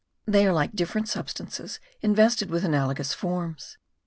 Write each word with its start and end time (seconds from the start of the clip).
They 0.25 0.47
are 0.47 0.51
like 0.51 0.73
different 0.75 1.07
substances 1.09 1.79
invested 2.01 2.49
with 2.49 2.65
analogous 2.65 3.13
forms. 3.13 3.77